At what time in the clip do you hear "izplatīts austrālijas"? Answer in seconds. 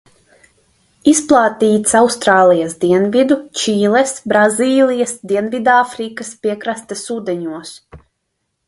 1.11-2.73